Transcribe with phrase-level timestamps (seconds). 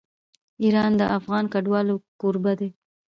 [0.63, 2.69] ایران د افغان کډوالو کوربه دی.